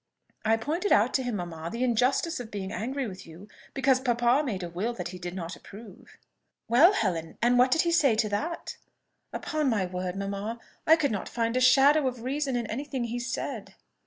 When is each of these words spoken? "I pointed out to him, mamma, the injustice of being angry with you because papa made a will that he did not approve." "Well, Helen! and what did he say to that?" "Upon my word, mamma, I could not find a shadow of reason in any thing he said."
"I 0.43 0.57
pointed 0.57 0.91
out 0.91 1.13
to 1.13 1.21
him, 1.21 1.35
mamma, 1.35 1.69
the 1.71 1.83
injustice 1.83 2.39
of 2.39 2.49
being 2.49 2.71
angry 2.71 3.05
with 3.05 3.27
you 3.27 3.47
because 3.75 3.99
papa 3.99 4.41
made 4.43 4.63
a 4.63 4.69
will 4.71 4.93
that 4.95 5.09
he 5.09 5.19
did 5.19 5.35
not 5.35 5.55
approve." 5.55 6.17
"Well, 6.67 6.93
Helen! 6.93 7.37
and 7.39 7.59
what 7.59 7.69
did 7.69 7.81
he 7.83 7.91
say 7.91 8.15
to 8.15 8.29
that?" 8.29 8.77
"Upon 9.31 9.69
my 9.69 9.85
word, 9.85 10.15
mamma, 10.15 10.59
I 10.87 10.95
could 10.95 11.11
not 11.11 11.29
find 11.29 11.55
a 11.55 11.61
shadow 11.61 12.07
of 12.07 12.21
reason 12.23 12.55
in 12.55 12.65
any 12.65 12.83
thing 12.85 13.03
he 13.03 13.19
said." 13.19 13.75